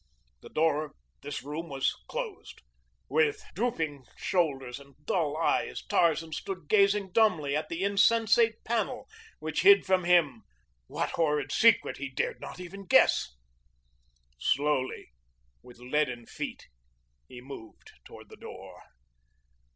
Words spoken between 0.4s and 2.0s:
The door of this room was